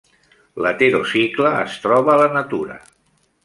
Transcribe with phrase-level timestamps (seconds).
[0.65, 2.83] L'heterocicle es troba a la natura.